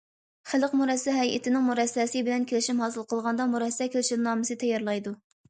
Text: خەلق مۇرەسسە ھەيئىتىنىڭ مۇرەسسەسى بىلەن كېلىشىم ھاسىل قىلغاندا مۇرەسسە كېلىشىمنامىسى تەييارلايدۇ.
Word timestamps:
خەلق 0.51 0.71
مۇرەسسە 0.77 1.13
ھەيئىتىنىڭ 1.17 1.63
مۇرەسسەسى 1.67 2.23
بىلەن 2.31 2.47
كېلىشىم 2.53 2.81
ھاسىل 2.85 3.07
قىلغاندا 3.13 3.47
مۇرەسسە 3.53 3.91
كېلىشىمنامىسى 3.93 4.61
تەييارلايدۇ. 4.67 5.17